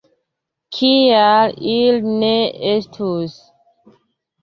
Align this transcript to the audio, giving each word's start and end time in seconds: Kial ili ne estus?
Kial 0.77 1.53
ili 1.75 2.17
ne 2.25 2.33
estus? 2.73 3.41